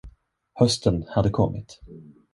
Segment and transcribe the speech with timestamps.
[0.55, 1.79] Hösten hade kommit.